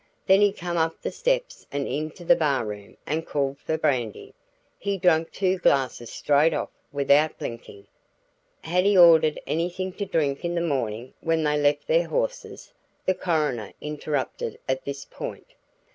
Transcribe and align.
Then 0.25 0.41
he 0.41 0.51
come 0.51 0.77
up 0.77 0.99
the 1.03 1.11
steps 1.11 1.67
and 1.71 1.87
into 1.87 2.25
the 2.25 2.35
bar 2.35 2.65
room 2.65 2.97
and 3.05 3.23
called 3.23 3.59
for 3.59 3.77
brandy. 3.77 4.33
He 4.79 4.97
drunk 4.97 5.31
two 5.31 5.59
glasses 5.59 6.11
straight 6.11 6.55
off 6.55 6.71
without 6.91 7.37
blinkin'." 7.37 7.85
"Had 8.61 8.83
he 8.83 8.97
ordered 8.97 9.39
anything 9.45 9.93
to 9.93 10.05
drink 10.07 10.43
in 10.43 10.55
the 10.55 10.59
morning 10.61 11.13
when 11.19 11.43
they 11.43 11.55
left 11.61 11.85
their 11.85 12.07
horses?" 12.07 12.73
the 13.05 13.13
coroner 13.13 13.73
interrupted 13.79 14.57
at 14.67 14.85
this 14.85 15.05
point. 15.05 15.53